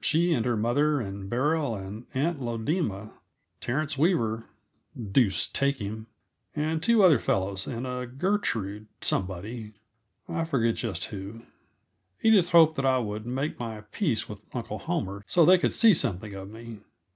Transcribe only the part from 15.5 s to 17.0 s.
could see something of me.